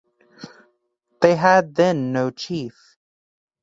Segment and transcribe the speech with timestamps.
[1.21, 2.97] They had then no chief.